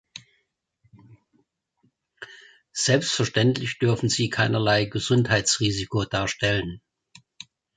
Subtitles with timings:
[2.73, 6.81] Selbstverständlich dürfen sie keinerlei Gesundheitsrisiko darstellen.